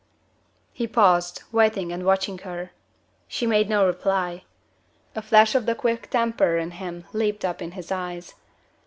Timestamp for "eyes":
7.91-8.33